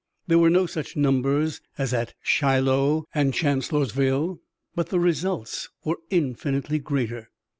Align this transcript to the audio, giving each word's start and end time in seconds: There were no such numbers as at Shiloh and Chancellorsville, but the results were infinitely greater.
There 0.25 0.39
were 0.39 0.49
no 0.49 0.65
such 0.65 0.95
numbers 0.97 1.61
as 1.77 1.93
at 1.93 2.15
Shiloh 2.23 3.05
and 3.13 3.35
Chancellorsville, 3.35 4.39
but 4.73 4.89
the 4.89 4.99
results 4.99 5.69
were 5.85 5.99
infinitely 6.09 6.79
greater. 6.79 7.29